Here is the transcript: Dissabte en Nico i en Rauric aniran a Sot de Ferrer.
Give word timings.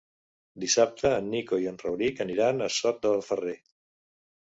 Dissabte 0.63 1.11
en 1.17 1.27
Nico 1.35 1.61
i 1.65 1.69
en 1.73 1.79
Rauric 1.85 2.25
aniran 2.29 2.67
a 2.67 2.73
Sot 2.81 3.01
de 3.07 3.15
Ferrer. 3.33 3.59